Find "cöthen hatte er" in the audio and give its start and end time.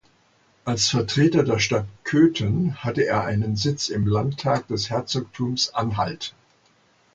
2.05-3.23